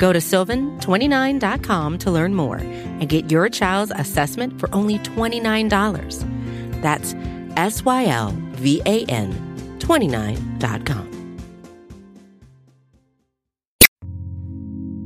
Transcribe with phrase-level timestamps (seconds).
[0.00, 6.80] Go to sylvan29.com to learn more and get your child's assessment for only $29.
[6.80, 7.14] That's
[7.56, 9.30] S Y L V A N
[9.78, 11.06] 29.com.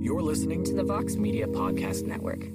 [0.00, 2.46] You're listening to the Vox Media Podcast Network.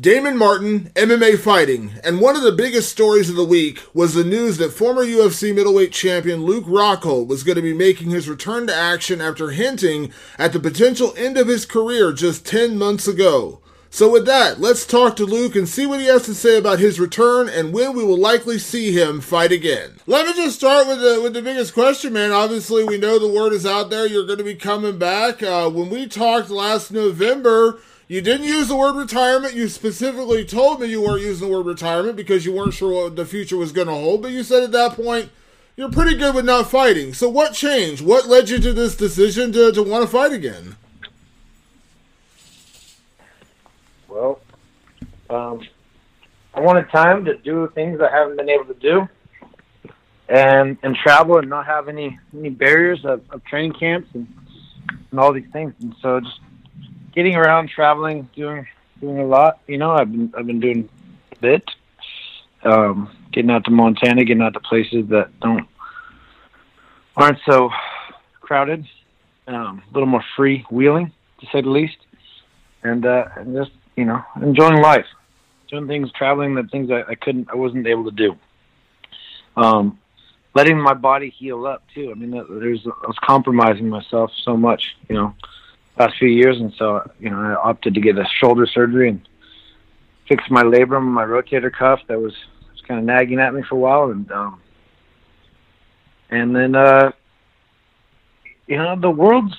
[0.00, 4.24] Damon Martin, MMA fighting, and one of the biggest stories of the week was the
[4.24, 8.66] news that former UFC middleweight champion Luke Rockhold was going to be making his return
[8.68, 13.60] to action after hinting at the potential end of his career just 10 months ago.
[13.90, 16.78] So with that, let's talk to Luke and see what he has to say about
[16.78, 19.96] his return and when we will likely see him fight again.
[20.06, 22.32] Let me just start with the with the biggest question, man.
[22.32, 24.06] Obviously, we know the word is out there.
[24.06, 25.42] You're going to be coming back.
[25.42, 27.78] Uh, when we talked last November,
[28.12, 29.54] you didn't use the word retirement.
[29.54, 33.16] You specifically told me you weren't using the word retirement because you weren't sure what
[33.16, 34.20] the future was going to hold.
[34.20, 35.30] But you said at that point
[35.76, 37.14] you're pretty good with not fighting.
[37.14, 38.04] So what changed?
[38.04, 40.76] What led you to this decision to, to want to fight again?
[44.08, 44.40] Well,
[45.30, 45.66] um,
[46.52, 49.08] I wanted time to do things I haven't been able to do,
[50.28, 54.28] and and travel and not have any any barriers of, of training camps and
[55.10, 55.72] and all these things.
[55.80, 56.40] And so just
[57.14, 58.66] getting around, traveling, doing
[59.00, 59.60] doing a lot.
[59.66, 60.88] You know, I've been I've been doing
[61.32, 61.70] a bit.
[62.64, 65.66] Um, getting out to Montana, getting out to places that don't
[67.16, 67.70] aren't so
[68.40, 68.86] crowded,
[69.46, 71.96] um, a little more free wheeling to say the least,
[72.82, 75.06] and uh, and just you know enjoying life,
[75.68, 78.36] doing things, traveling, the things I, I couldn't, I wasn't able to do.
[79.56, 79.98] Um,
[80.54, 82.10] letting my body heal up too.
[82.10, 85.34] I mean, there's I was compromising myself so much, you know,
[85.98, 89.20] last few years, and so you know I opted to get a shoulder surgery and
[90.28, 92.32] fix my labrum, my rotator cuff that was,
[92.70, 94.60] was kind of nagging at me for a while, and um,
[96.30, 97.12] and then uh,
[98.66, 99.54] you know the world's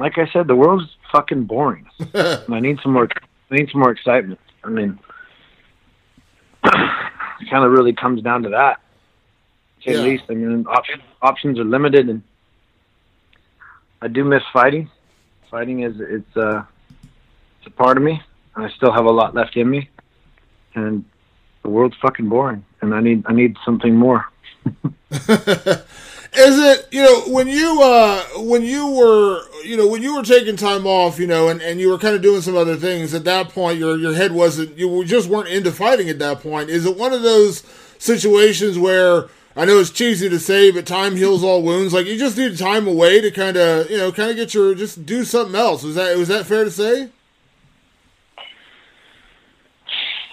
[0.00, 1.86] like I said, the world's fucking boring.
[2.14, 3.08] I need some more.
[3.50, 4.40] I need some more excitement.
[4.64, 4.98] I mean,
[6.64, 8.80] it kind of really comes down to that.
[9.82, 9.98] To Yeah.
[9.98, 12.22] At least, I mean, options options are limited, and
[14.00, 14.90] I do miss fighting.
[15.50, 16.62] Fighting is it's uh
[17.58, 18.22] it's a part of me.
[18.54, 19.88] I still have a lot left in me,
[20.74, 21.04] and
[21.62, 24.26] the world's fucking boring, and I need I need something more.
[26.32, 30.22] Is it you know when you uh when you were you know when you were
[30.22, 33.12] taking time off you know and, and you were kind of doing some other things
[33.14, 36.70] at that point your your head wasn't you just weren't into fighting at that point
[36.70, 37.64] is it one of those
[37.98, 39.28] situations where
[39.60, 42.56] I know it's cheesy to say but time heals all wounds like you just need
[42.58, 45.82] time away to kind of you know kind of get your just do something else
[45.82, 47.10] was that was that fair to say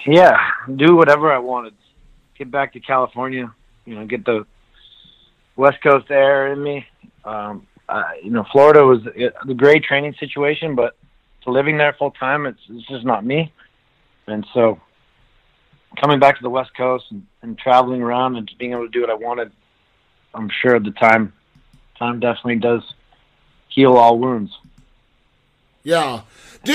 [0.07, 0.37] Yeah,
[0.73, 1.73] do whatever I wanted.
[2.37, 3.53] Get back to California,
[3.85, 4.45] you know, get the
[5.57, 6.85] West Coast air in me.
[7.25, 10.95] Um, uh, you know, Florida was a great training situation, but
[11.45, 13.53] living there full time, it's, it's just not me.
[14.27, 14.79] And so,
[15.95, 19.01] coming back to the West Coast and, and traveling around and being able to do
[19.01, 19.51] what I wanted,
[20.33, 21.33] I'm sure at the time
[21.97, 22.83] time definitely does
[23.69, 24.51] heal all wounds.
[25.83, 26.21] Yeah.
[26.63, 26.73] Do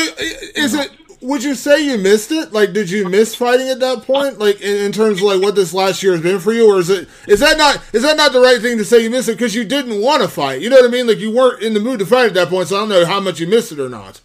[0.56, 0.90] is it?
[1.20, 2.52] Would you say you missed it?
[2.52, 4.40] Like, did you miss fighting at that point?
[4.40, 6.80] Like, in, in terms of like what this last year has been for you, or
[6.80, 7.08] is it?
[7.28, 7.80] Is that not?
[7.92, 10.22] Is that not the right thing to say you missed it because you didn't want
[10.22, 10.60] to fight?
[10.60, 11.06] You know what I mean?
[11.06, 12.68] Like, you weren't in the mood to fight at that point.
[12.68, 14.20] So I don't know how much you missed it or not.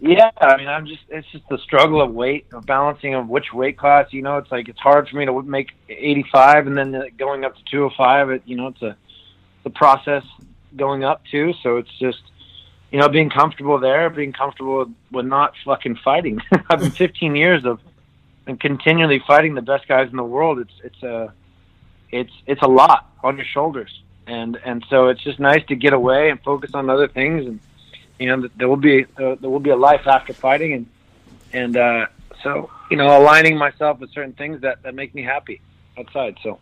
[0.00, 3.52] Yeah, I mean, I'm just it's just the struggle of weight, of balancing of which
[3.52, 4.06] weight class.
[4.12, 7.56] You know, it's like it's hard for me to make 85 and then going up
[7.56, 8.30] to 205.
[8.30, 8.96] It you know, it's a
[9.64, 10.22] the process
[10.76, 11.52] going up too.
[11.62, 12.22] So it's just
[12.92, 16.40] you know being comfortable there, being comfortable with, with not fucking fighting.
[16.70, 17.80] I've been 15 years of
[18.46, 20.60] and continually fighting the best guys in the world.
[20.60, 21.32] It's it's a
[22.10, 25.92] it's it's a lot on your shoulders, and and so it's just nice to get
[25.92, 27.58] away and focus on other things and
[28.18, 30.86] you know there will be uh, there will be a life after fighting and
[31.52, 32.06] and uh
[32.42, 35.60] so you know aligning myself with certain things that that make me happy
[35.98, 36.58] outside so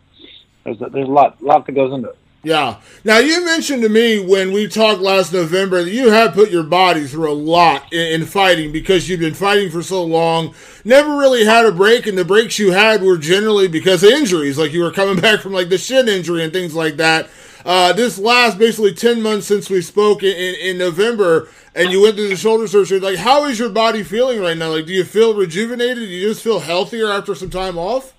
[0.63, 2.77] there's a, there's a lot lot that goes into it Yeah.
[3.03, 6.63] Now you mentioned to me when we talked last November that you have put your
[6.63, 10.53] body through a lot in, in fighting because you've been fighting for so long.
[10.85, 14.57] Never really had a break, and the breaks you had were generally because of injuries.
[14.57, 17.27] Like you were coming back from like the shin injury and things like that.
[17.67, 22.01] Uh, this last basically ten months since we spoke in, in, in November, and you
[22.01, 22.99] went through the shoulder surgery.
[22.99, 24.69] Like, how is your body feeling right now?
[24.69, 25.97] Like, do you feel rejuvenated?
[25.97, 28.13] Do you just feel healthier after some time off?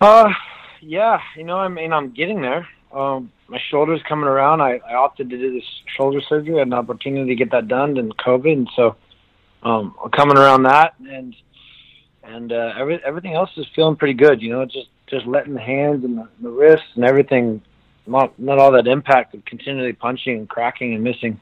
[0.00, 0.30] Uh,
[0.80, 2.68] yeah, you know, I mean, I'm getting there.
[2.92, 4.60] Um, my shoulder's coming around.
[4.60, 5.64] I, I opted to do this
[5.96, 6.54] shoulder surgery.
[6.54, 8.94] I had an opportunity to get that done in COVID, and so
[9.64, 11.34] um, I'm coming around that, and
[12.22, 14.40] and uh, every, everything else is feeling pretty good.
[14.40, 17.62] You know, just just letting the hands and the, the wrists and everything,
[18.06, 21.40] not not all that impact of continually punching and cracking and missing.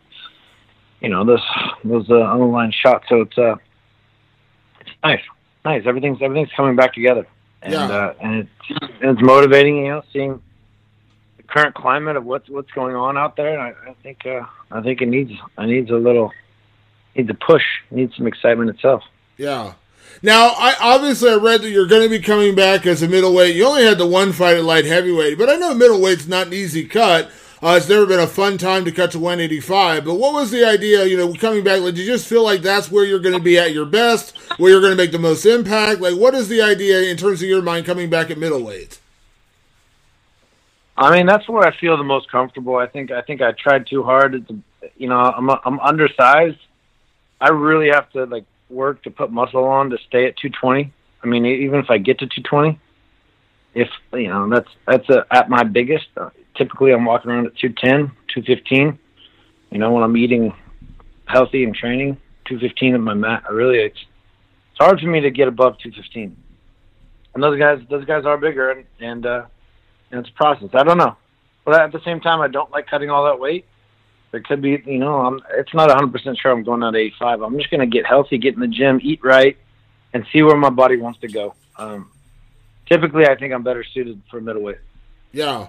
[1.01, 1.43] You know, those
[1.85, 3.07] those uh, underlying shots.
[3.09, 3.57] So it's uh,
[4.81, 5.23] it's nice,
[5.65, 5.83] nice.
[5.87, 7.27] Everything's everything's coming back together,
[7.63, 7.87] and Yeah.
[7.87, 8.35] uh, and
[8.71, 9.77] it's and it's motivating.
[9.79, 10.43] You know, seeing
[11.37, 13.53] the current climate of what's what's going on out there.
[13.53, 14.41] And I, I think uh,
[14.71, 16.33] I think it needs it needs a little
[17.15, 19.03] needs a push, needs some excitement itself.
[19.37, 19.75] Yeah.
[20.23, 23.55] Now, I obviously I read that you're going to be coming back as a middleweight.
[23.55, 26.53] You only had the one fight at light heavyweight, but I know middleweight's not an
[26.53, 27.31] easy cut.
[27.63, 30.05] Uh, it's never been a fun time to cut to 185.
[30.05, 31.05] But what was the idea?
[31.07, 33.59] You know, coming back, like, you just feel like that's where you're going to be
[33.59, 36.01] at your best, where you're going to make the most impact?
[36.01, 39.01] Like, what is the idea in terms of your mind coming back at middleweight?
[40.99, 42.77] I mean, that's where I feel the most comfortable.
[42.77, 44.47] I think I think I tried too hard.
[44.47, 44.59] The,
[44.97, 46.59] you know, I'm I'm undersized.
[47.41, 50.93] I really have to like work to put muscle on to stay at 220.
[51.23, 52.79] I mean, even if I get to 220,
[53.75, 56.07] if you know, that's that's a, at my biggest.
[56.17, 58.99] Uh, typically, I'm walking around at 210, 215.
[59.71, 60.55] You know, when I'm eating
[61.27, 62.17] healthy and training,
[62.47, 63.45] 215 at my mat.
[63.49, 66.37] I really, it's it's hard for me to get above 215.
[67.35, 69.45] And those guys, those guys are bigger, and and uh,
[70.11, 70.71] and it's a process.
[70.73, 71.17] I don't know,
[71.65, 73.67] but at the same time, I don't like cutting all that weight.
[74.37, 77.41] There could be, you know, I'm, it's not 100% sure I'm going out to 85.
[77.41, 79.57] I'm just going to get healthy, get in the gym, eat right,
[80.13, 81.55] and see where my body wants to go.
[81.79, 82.11] Um,
[82.85, 84.77] typically, I think I'm better suited for middleweight.
[85.33, 85.69] Yeah.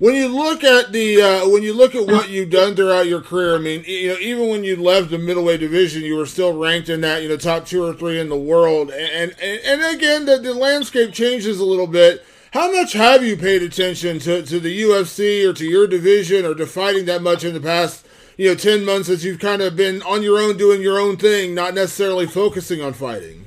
[0.00, 3.20] When you look at the uh, when you look at what you've done throughout your
[3.20, 6.58] career, I mean, you know, even when you left the middleweight division, you were still
[6.58, 8.90] ranked in that you know top two or three in the world.
[8.90, 12.24] And and, and again, the, the landscape changes a little bit.
[12.52, 16.54] How much have you paid attention to, to the UFC or to your division or
[16.56, 18.04] to fighting that much in the past,
[18.36, 21.16] you know, ten months as you've kind of been on your own doing your own
[21.16, 23.46] thing, not necessarily focusing on fighting?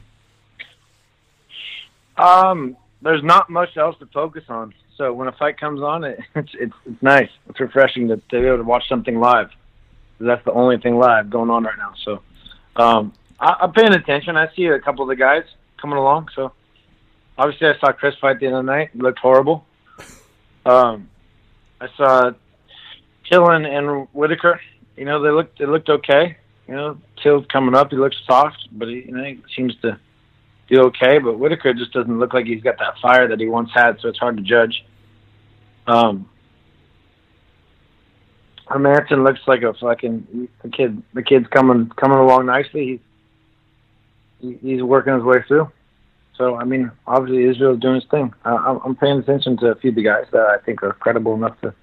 [2.16, 4.74] Um, there's not much else to focus on.
[4.96, 7.30] So when a fight comes on, it, it's it's it's nice.
[7.50, 9.50] It's refreshing to, to be able to watch something live.
[10.20, 11.94] That's the only thing live going on right now.
[12.06, 12.22] So
[12.78, 14.38] um, I, I'm paying attention.
[14.38, 15.44] I see a couple of the guys
[15.76, 16.30] coming along.
[16.34, 16.54] So
[17.38, 18.96] obviously, I saw Chris fight the other night.
[18.96, 19.66] Looked horrible.
[20.66, 21.10] Um,
[21.82, 22.32] I saw
[23.30, 24.60] Killen and Whittaker.
[24.96, 26.38] You know, they looked they looked okay.
[26.68, 27.92] You know, Till's coming up.
[27.92, 30.00] He looks soft, but he, you know, he seems to
[30.70, 31.20] do okay.
[31.20, 34.08] But Whittaker just doesn't look like he's got that fire that he once had, so
[34.08, 34.86] it's hard to judge.
[35.88, 36.30] Um,
[38.68, 41.04] Hermansson looks like a fucking the kid.
[41.14, 43.02] The kid's coming coming along nicely.
[44.40, 45.70] He's he's working his way through.
[46.38, 48.34] So I mean, obviously Israel's doing his thing.
[48.44, 50.94] I, I'm I'm paying attention to a few of the guys that I think are
[50.94, 51.74] credible enough to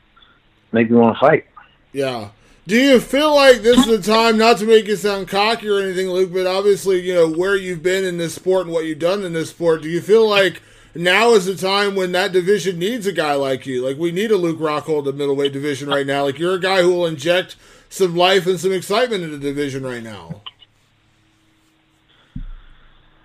[0.73, 1.47] make me want to fight.
[1.93, 2.31] Yeah.
[2.67, 5.81] Do you feel like this is the time, not to make you sound cocky or
[5.81, 8.99] anything, Luke, but obviously, you know, where you've been in this sport and what you've
[8.99, 10.63] done in this sport, do you feel like
[10.95, 13.85] now is the time when that division needs a guy like you?
[13.85, 16.25] Like, we need a Luke Rockhold in the middleweight division right now.
[16.25, 17.57] Like, you're a guy who will inject
[17.89, 20.43] some life and some excitement into the division right now.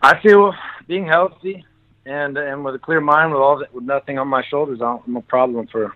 [0.01, 0.55] I feel
[0.87, 1.65] being healthy
[2.05, 5.15] and and with a clear mind, with all that, with nothing on my shoulders, I'm
[5.15, 5.95] a problem for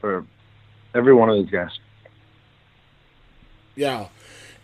[0.00, 0.26] for
[0.94, 1.70] every one of these guys.
[3.74, 4.08] Yeah.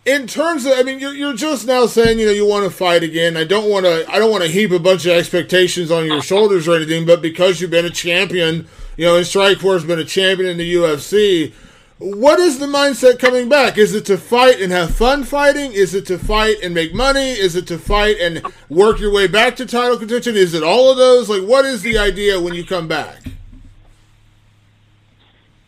[0.03, 2.71] In terms of, I mean, you're, you're just now saying, you know, you want to
[2.71, 3.37] fight again.
[3.37, 6.23] I don't want to, I don't want to heap a bunch of expectations on your
[6.23, 10.05] shoulders or anything, but because you've been a champion, you know, and Strikeforce been a
[10.05, 11.53] champion in the UFC,
[12.01, 13.77] what is the mindset coming back?
[13.77, 15.71] Is it to fight and have fun fighting?
[15.71, 17.29] Is it to fight and make money?
[17.29, 20.35] Is it to fight and work your way back to title contention?
[20.35, 21.29] Is it all of those?
[21.29, 23.21] Like, what is the idea when you come back?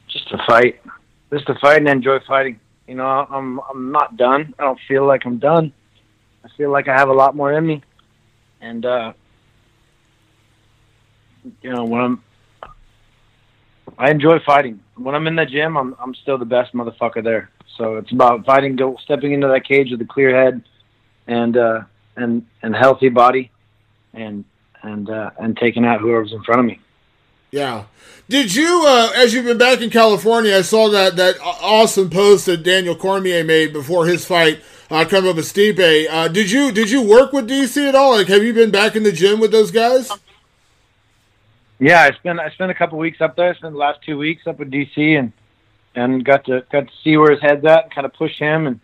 [0.08, 0.82] Just to fight,
[1.32, 2.60] just to fight and enjoy fighting.
[2.88, 4.56] You know, I'm I'm not done.
[4.58, 5.72] I don't feel like I'm done.
[6.44, 7.84] I feel like I have a lot more in me,
[8.60, 9.14] and uh,
[11.62, 12.24] you know when I'm,
[14.00, 14.83] I enjoy fighting.
[14.96, 17.50] When I'm in the gym, I'm I'm still the best motherfucker there.
[17.78, 20.64] So it's about fighting, go stepping into that cage with a clear head,
[21.28, 21.82] and uh,
[22.16, 23.52] and and healthy body,
[24.14, 24.46] and
[24.84, 26.80] and uh, and taking out whoever's in front of me.
[27.52, 27.86] Yeah.
[28.30, 32.48] Did you, uh, as you've been back in California, I saw that that awesome post
[32.48, 36.08] that Daniel Cormier made before his fight uh, coming up with Stipe.
[36.10, 38.14] Uh, did you did you work with DC at all?
[38.14, 40.12] Like, have you been back in the gym with those guys?
[41.84, 43.50] Yeah, I spent I spent a couple weeks up there.
[43.50, 45.34] I spent the last two weeks up in DC and
[45.96, 48.68] and got to got to see where his head's at and kind of push him
[48.68, 48.80] and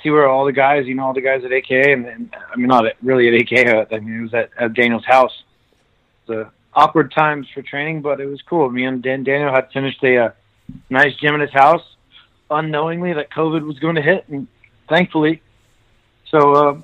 [0.00, 2.56] see where all the guys, you know, all the guys at AKA and, and I
[2.56, 3.86] mean not at, really at AKA.
[3.90, 5.32] I mean it was at, at Daniel's house.
[6.28, 8.70] The awkward times for training, but it was cool.
[8.70, 10.30] Me and Dan, Daniel had finished a uh,
[10.90, 11.82] nice gym in his house,
[12.48, 14.46] unknowingly that COVID was going to hit, and
[14.88, 15.42] thankfully,
[16.30, 16.80] so uh,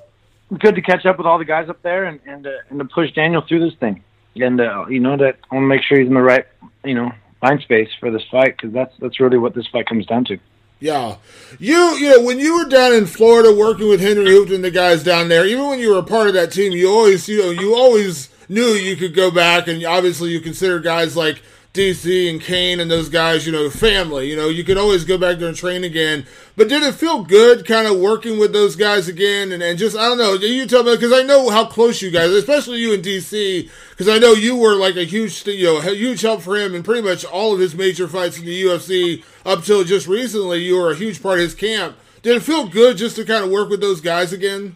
[0.59, 2.85] good to catch up with all the guys up there and and, uh, and to
[2.85, 4.03] push Daniel through this thing.
[4.41, 6.45] And uh, you know that I want to make sure he's in the right,
[6.83, 10.05] you know, mind space for this fight because that's that's really what this fight comes
[10.05, 10.37] down to.
[10.79, 11.17] Yeah,
[11.59, 15.03] you you know when you were down in Florida working with Henry Hoopton, the guys
[15.03, 17.49] down there, even when you were a part of that team, you always you know
[17.51, 21.41] you always knew you could go back, and obviously you consider guys like
[21.73, 24.27] DC and Cain and those guys, you know, family.
[24.27, 26.25] You know, you could always go back there and train again.
[26.55, 29.51] But did it feel good kind of working with those guys again?
[29.51, 32.09] And, and just, I don't know, you tell me, because I know how close you
[32.09, 35.79] guys, especially you in DC, because I know you were like a huge, you know,
[35.81, 39.23] huge help for him in pretty much all of his major fights in the UFC
[39.45, 40.63] up till just recently.
[40.63, 41.97] You were a huge part of his camp.
[42.23, 44.75] Did it feel good just to kind of work with those guys again?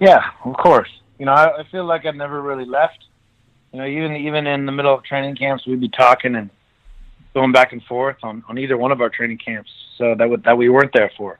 [0.00, 0.88] Yeah, of course.
[1.18, 3.04] You know, I, I feel like I've never really left
[3.72, 6.50] you know, even even in the middle of training camps, we'd be talking and
[7.34, 9.70] going back and forth on, on either one of our training camps.
[9.96, 11.38] So that would, that we weren't there for.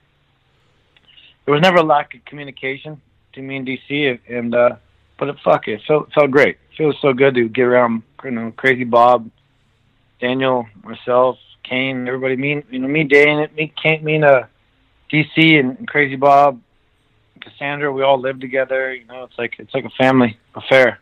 [1.44, 4.76] There was never a lack of communication between me and DC, and uh,
[5.18, 6.56] but it, fuck it, felt felt great.
[6.70, 9.30] It feels so good to get around, you know, Crazy Bob,
[10.20, 12.36] Daniel, myself, Cain, everybody.
[12.36, 14.44] Me, you know, me, Dan, me, Cain, me, and uh,
[15.12, 16.60] DC, and, and Crazy Bob,
[17.40, 17.92] Cassandra.
[17.92, 18.94] We all live together.
[18.94, 21.01] You know, it's like it's like a family affair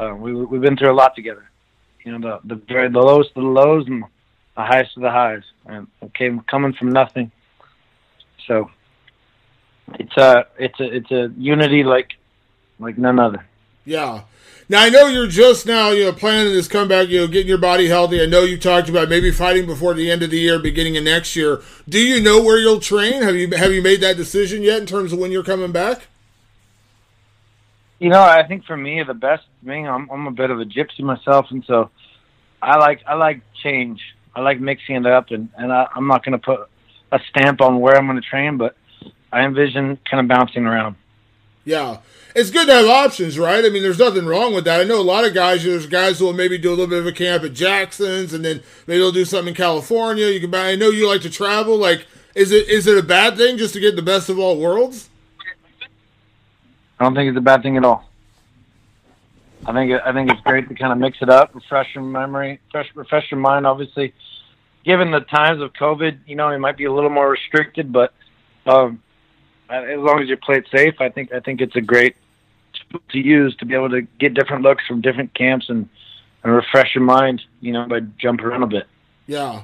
[0.00, 1.50] uh, we we've been through a lot together.
[2.04, 5.10] You know, the the very the lowest of the lows and the highest of the
[5.10, 7.30] highs, and it came coming from nothing.
[8.46, 8.70] So
[9.94, 12.12] it's a it's a it's a unity like
[12.78, 13.44] like none other.
[13.84, 14.22] Yeah.
[14.68, 17.58] Now I know you're just now, you know, planning this comeback, you know, getting your
[17.58, 18.22] body healthy.
[18.22, 21.04] I know you talked about maybe fighting before the end of the year, beginning of
[21.04, 21.60] next year.
[21.88, 23.22] Do you know where you'll train?
[23.22, 26.06] Have you have you made that decision yet in terms of when you're coming back?
[28.00, 30.64] You know, I think for me the best thing I'm I'm a bit of a
[30.64, 31.90] gypsy myself, and so
[32.60, 34.00] I like I like change.
[34.34, 36.68] I like mixing it up, and and I, I'm not going to put
[37.12, 38.74] a stamp on where I'm going to train, but
[39.30, 40.96] I envision kind of bouncing around.
[41.64, 41.98] Yeah.
[42.34, 43.64] It's good to have options, right?
[43.64, 44.80] I mean, there's nothing wrong with that.
[44.80, 47.00] I know a lot of guys, there's guys who will maybe do a little bit
[47.00, 50.26] of a camp at Jackson's and then maybe they'll do something in California.
[50.28, 51.76] You can buy, I know you like to travel.
[51.76, 54.56] Like, is it is it a bad thing just to get the best of all
[54.56, 55.09] worlds?
[57.00, 58.04] I don't think it's a bad thing at all.
[59.66, 62.60] I think I think it's great to kind of mix it up, refresh your memory,
[62.66, 63.66] refresh, refresh your mind.
[63.66, 64.12] Obviously,
[64.84, 68.12] given the times of COVID, you know, it might be a little more restricted, but
[68.66, 69.02] um,
[69.70, 72.16] as long as you play it safe, I think I think it's a great
[72.90, 75.88] tool to use to be able to get different looks from different camps and
[76.42, 78.86] and refresh your mind, you know, by jumping around a bit.
[79.26, 79.62] Yeah.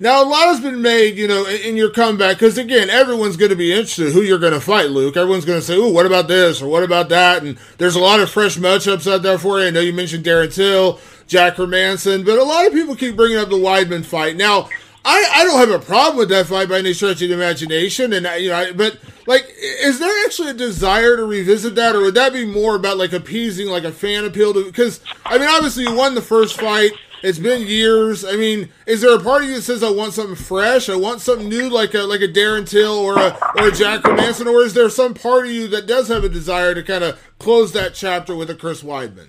[0.00, 3.50] Now, a lot has been made, you know, in your comeback, because again, everyone's going
[3.50, 5.16] to be interested who you're going to fight, Luke.
[5.16, 7.42] Everyone's going to say, oh, what about this or what about that?
[7.42, 9.66] And there's a lot of fresh matchups out there for you.
[9.66, 10.98] I know you mentioned Darren Till,
[11.28, 14.36] Jack Hermansson, but a lot of people keep bringing up the Weidman fight.
[14.36, 14.68] Now,
[15.04, 18.14] I, I don't have a problem with that fight by any stretch of the imagination,
[18.14, 22.14] and you know, but like, is there actually a desire to revisit that, or would
[22.14, 24.64] that be more about like appeasing like a fan appeal to?
[24.64, 26.92] Because I mean, obviously you won the first fight.
[27.24, 28.22] It's been years.
[28.22, 30.90] I mean, is there a part of you that says I want something fresh?
[30.90, 34.02] I want something new, like a like a Darren Till or a or a Jack
[34.02, 37.02] Hermansson, or is there some part of you that does have a desire to kind
[37.02, 39.28] of close that chapter with a Chris Weidman?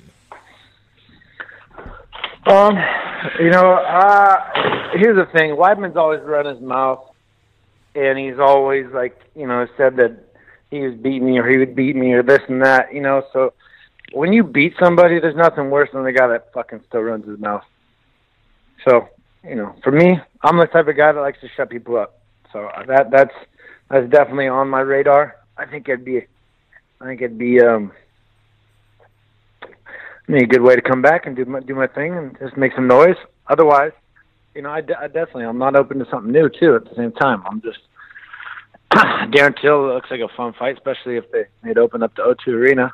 [2.45, 2.75] Um,
[3.39, 4.41] you know, uh,
[4.95, 7.01] here's the thing: Weidman's always run his mouth,
[7.95, 10.21] and he's always like, you know, said that
[10.69, 12.93] he was beating me or he would beat me or this and that.
[12.93, 13.53] You know, so
[14.11, 17.39] when you beat somebody, there's nothing worse than the guy that fucking still runs his
[17.39, 17.63] mouth.
[18.87, 19.09] So,
[19.43, 22.21] you know, for me, I'm the type of guy that likes to shut people up.
[22.53, 23.33] So that that's
[23.89, 25.35] that's definitely on my radar.
[25.57, 26.25] I think it'd be,
[27.01, 27.91] I think it'd be um,
[30.29, 32.73] a good way to come back and do my do my thing and just make
[32.75, 33.17] some noise.
[33.47, 33.91] Otherwise,
[34.53, 36.75] you know, I, de- I definitely I'm not open to something new too.
[36.75, 37.79] At the same time, I'm just
[38.91, 42.53] Darren Till looks like a fun fight, especially if they they'd open up the O2
[42.53, 42.93] Arena.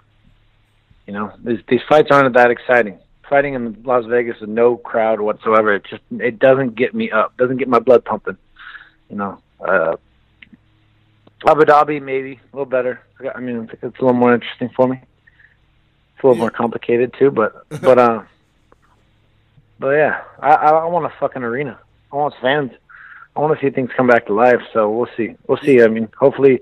[1.05, 2.99] You know, these these fights aren't that exciting
[3.31, 7.35] fighting in Las Vegas with no crowd whatsoever, it just it doesn't get me up,
[7.37, 8.37] doesn't get my blood pumping.
[9.09, 9.95] You know, uh,
[11.47, 13.01] Abu Dhabi maybe a little better.
[13.33, 14.97] I mean, it's a little more interesting for me.
[14.97, 16.41] It's a little yeah.
[16.41, 18.23] more complicated too, but but uh,
[19.79, 21.79] but yeah, I I want a fucking arena.
[22.11, 22.71] I want fans.
[23.33, 24.61] I want to see things come back to life.
[24.73, 25.35] So we'll see.
[25.47, 25.81] We'll see.
[25.81, 26.59] I mean, hopefully,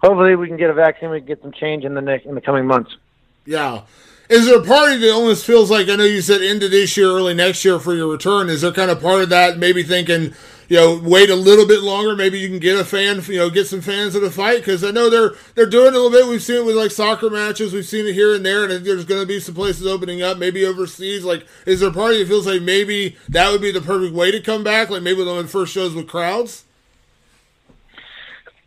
[0.00, 1.10] hopefully we can get a vaccine.
[1.10, 2.96] We can get some change in the next in the coming months.
[3.44, 3.82] Yeah.
[4.28, 6.96] Is there a party that almost feels like I know you said end of this
[6.98, 8.50] year, early next year for your return?
[8.50, 10.34] Is there kind of part of that maybe thinking,
[10.68, 13.48] you know, wait a little bit longer, maybe you can get a fan, you know,
[13.48, 16.10] get some fans of the fight because I know they're they're doing it a little
[16.10, 16.28] bit.
[16.28, 19.06] We've seen it with like soccer matches, we've seen it here and there, and there's
[19.06, 21.24] going to be some places opening up, maybe overseas.
[21.24, 24.30] Like, is there a party that feels like maybe that would be the perfect way
[24.30, 24.90] to come back?
[24.90, 26.64] Like maybe of the first shows with crowds.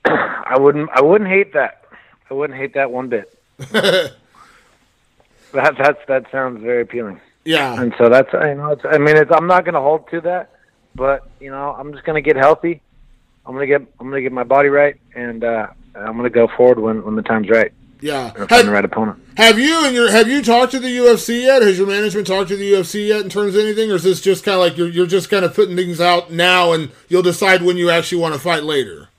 [0.06, 0.90] I wouldn't.
[0.92, 1.86] I wouldn't hate that.
[2.32, 3.38] I wouldn't hate that one bit.
[5.54, 7.20] that that's that sounds very appealing.
[7.46, 7.82] Yeah.
[7.82, 10.22] And so that's you know it's, I mean it's I'm not going to hold to
[10.22, 10.52] that,
[10.96, 12.82] but you know I'm just going to get healthy.
[13.46, 16.24] I'm going to get I'm going to get my body right, and uh, I'm going
[16.24, 17.72] to go forward when when the time's right.
[18.02, 18.32] Yeah.
[18.48, 19.20] Find the right opponent.
[19.38, 21.62] Have you and your have you talked to the UFC yet?
[21.62, 24.20] Has your management talked to the UFC yet in terms of anything, or is this
[24.22, 27.22] just kind of like you're you're just kind of putting things out now, and you'll
[27.22, 29.10] decide when you actually want to fight later?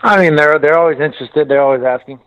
[0.00, 1.48] I mean, they're they're always interested.
[1.48, 2.18] They're always asking.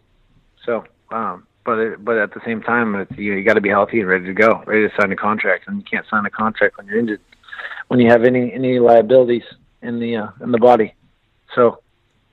[0.66, 3.70] So, um, but it, but at the same time, it's, you you got to be
[3.70, 6.30] healthy and ready to go, ready to sign a contract, and you can't sign a
[6.32, 7.22] contract when you're injured,
[7.90, 9.44] when you have any any liabilities
[9.84, 10.96] in the uh, in the body.
[11.54, 11.82] So,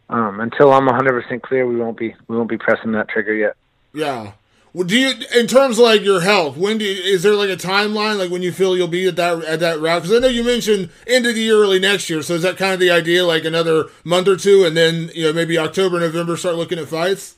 [0.09, 3.57] um, until I'm 100% clear, we won't be we won't be pressing that trigger yet.
[3.93, 4.33] Yeah.
[4.73, 7.51] Well, do you, in terms of like your health, when do you, is there like
[7.51, 10.03] a timeline, like when you feel you'll be at that at that route?
[10.03, 12.23] Because I know you mentioned end of the year, early next year.
[12.23, 15.25] So is that kind of the idea, like another month or two, and then you
[15.25, 17.37] know maybe October, November, start looking at fights?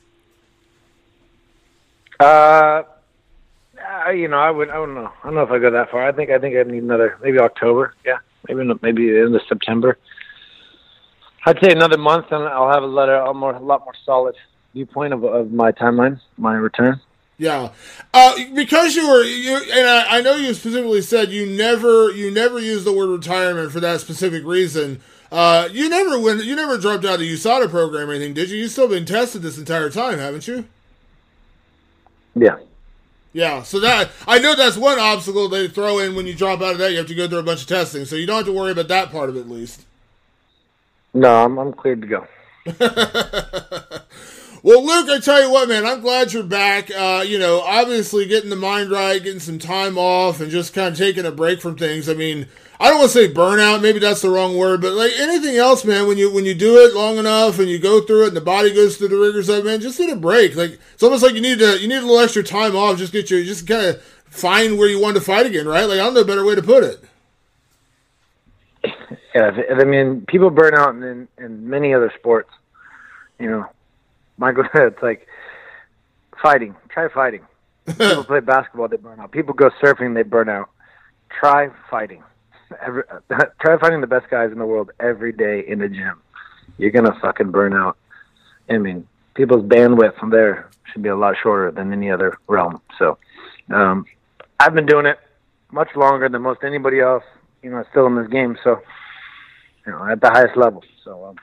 [2.19, 2.83] Uh,
[4.05, 5.11] uh, you know, I would I don't know.
[5.23, 6.07] I don't know if I go that far.
[6.07, 7.93] I think I think I need another maybe October.
[8.05, 9.97] Yeah, maybe maybe end of September.
[11.45, 14.35] I'd say another month, and I'll have a letter a more a lot more solid
[14.73, 16.99] viewpoint of of my timeline, my return.
[17.37, 17.69] Yeah,
[18.13, 22.31] uh, because you were you, and I, I know you specifically said you never you
[22.31, 24.99] never used the word retirement for that specific reason.
[25.31, 28.49] Uh, you never went you never dropped out of the USADA program or anything, did
[28.49, 28.57] you?
[28.57, 30.65] You've still been tested this entire time, haven't you?
[32.35, 32.57] Yeah.
[33.31, 36.73] Yeah, so that I know that's one obstacle they throw in when you drop out
[36.73, 36.91] of that.
[36.91, 38.71] You have to go through a bunch of testing, so you don't have to worry
[38.71, 39.85] about that part of it, at least.
[41.13, 42.27] No, I'm I'm cleared to go.
[44.61, 46.91] Well, Luke, I tell you what, man, I'm glad you're back.
[46.91, 50.89] Uh, you know, obviously getting the mind right, getting some time off, and just kind
[50.91, 52.09] of taking a break from things.
[52.09, 52.45] I mean,
[52.81, 55.83] I don't want to say burnout, maybe that's the wrong word, but like anything else,
[55.83, 58.37] man, when you when you do it long enough and you go through it and
[58.37, 60.55] the body goes through the rigors of it, man, just need a break.
[60.55, 63.11] Like it's almost like you need to you need a little extra time off, just
[63.11, 65.83] get your just kind of find where you want to fight again, right?
[65.83, 67.03] Like I don't know a better way to put it.
[69.35, 72.49] Yeah, I mean, people burn out in in many other sports.
[73.39, 73.65] You know,
[74.37, 75.27] Michael it's like
[76.41, 76.75] fighting.
[76.89, 77.41] Try fighting.
[77.85, 79.31] People play basketball, they burn out.
[79.31, 80.69] People go surfing, they burn out.
[81.29, 82.23] Try fighting.
[82.81, 83.03] Every,
[83.61, 86.21] try finding the best guys in the world every day in the gym.
[86.77, 87.97] You're gonna fucking burn out.
[88.69, 92.81] I mean, people's bandwidth from there should be a lot shorter than any other realm.
[92.97, 93.17] So,
[93.69, 94.05] um,
[94.59, 95.19] I've been doing it
[95.71, 97.23] much longer than most anybody else.
[97.63, 98.57] You know, still in this game.
[98.63, 98.81] So,
[99.85, 100.83] you know, at the highest level.
[101.03, 101.35] So, um,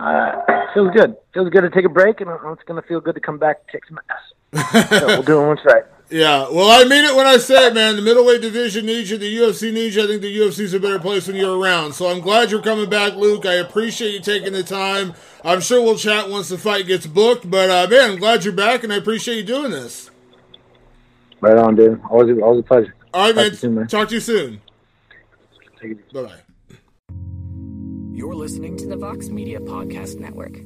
[0.00, 0.42] uh,
[0.74, 1.16] feels good.
[1.32, 3.60] Feels good to take a break, and it's going to feel good to come back
[3.60, 4.90] and kick some ass.
[5.00, 5.84] so we'll do it once right.
[6.10, 7.96] Yeah, well, I mean it when I say it, man.
[7.96, 9.18] The middleweight division needs you.
[9.18, 10.04] The UFC needs you.
[10.04, 11.94] I think the UFC's a better place when you're around.
[11.94, 13.46] So I'm glad you're coming back, Luke.
[13.46, 15.14] I appreciate you taking the time.
[15.42, 17.50] I'm sure we'll chat once the fight gets booked.
[17.50, 20.10] But uh, man, I'm glad you're back, and I appreciate you doing this.
[21.40, 22.00] Right on, dude.
[22.10, 22.94] Always, always a pleasure.
[23.12, 23.46] All right, Talk man.
[23.46, 23.86] to you soon, man.
[23.88, 24.60] Talk to you soon.
[25.80, 26.02] Take it easy.
[26.12, 27.16] Bye bye.
[28.12, 30.58] You're listening to the Vox Media Podcast Network.